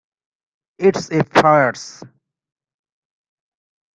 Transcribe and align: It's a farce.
It's 0.79 1.11
a 1.11 1.23
farce. 1.23 2.01